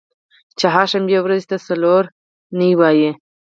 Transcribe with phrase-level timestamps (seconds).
[0.59, 2.03] چهارشنبې ورځی ته څلور
[2.59, 3.09] نۍ وایی